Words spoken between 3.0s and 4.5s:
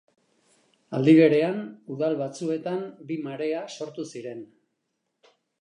bi marea sortu ziren.